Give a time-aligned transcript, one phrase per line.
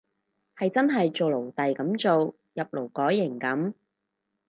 [0.57, 3.73] 係真係做奴隸噉做，入勞改營噉